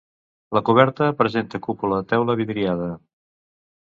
La 0.57 0.61
coberta 0.69 1.09
presenta 1.19 1.61
cúpula 1.67 2.01
de 2.01 2.09
teula 2.13 2.37
vidriada. 2.41 2.91